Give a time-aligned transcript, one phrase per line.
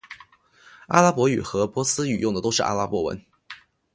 [0.87, 3.23] 阿拉伯语和波斯语用的都是阿拉伯文。